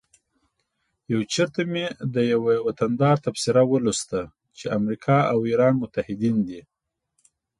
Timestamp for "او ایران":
5.31-5.73